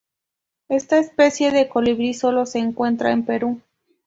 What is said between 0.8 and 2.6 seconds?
especie de colibrí solo se